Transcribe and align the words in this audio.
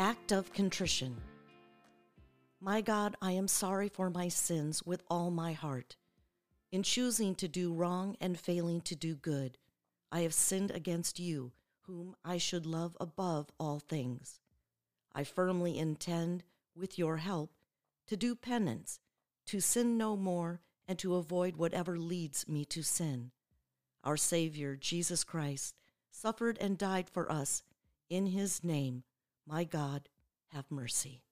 Act 0.00 0.32
of 0.32 0.50
Contrition. 0.54 1.14
My 2.58 2.80
God, 2.80 3.16
I 3.20 3.32
am 3.32 3.46
sorry 3.46 3.90
for 3.90 4.08
my 4.08 4.28
sins 4.28 4.82
with 4.82 5.02
all 5.10 5.30
my 5.30 5.52
heart. 5.52 5.96
In 6.72 6.82
choosing 6.82 7.34
to 7.34 7.46
do 7.46 7.74
wrong 7.74 8.16
and 8.18 8.40
failing 8.40 8.80
to 8.80 8.96
do 8.96 9.14
good, 9.14 9.58
I 10.10 10.20
have 10.20 10.32
sinned 10.32 10.70
against 10.70 11.20
you, 11.20 11.52
whom 11.82 12.16
I 12.24 12.38
should 12.38 12.64
love 12.64 12.96
above 12.98 13.50
all 13.60 13.78
things. 13.78 14.40
I 15.14 15.22
firmly 15.22 15.78
intend, 15.78 16.44
with 16.74 16.98
your 16.98 17.18
help, 17.18 17.50
to 18.06 18.16
do 18.16 18.34
penance, 18.34 19.00
to 19.48 19.60
sin 19.60 19.98
no 19.98 20.16
more, 20.16 20.62
and 20.88 20.98
to 21.00 21.16
avoid 21.16 21.56
whatever 21.56 21.98
leads 21.98 22.48
me 22.48 22.64
to 22.64 22.82
sin. 22.82 23.32
Our 24.02 24.16
Savior, 24.16 24.76
Jesus 24.76 25.24
Christ, 25.24 25.74
suffered 26.10 26.56
and 26.58 26.78
died 26.78 27.10
for 27.10 27.30
us. 27.30 27.64
In 28.08 28.24
his 28.24 28.64
name, 28.64 29.02
my 29.50 29.64
God, 29.64 30.08
have 30.48 30.64
mercy. 30.70 31.22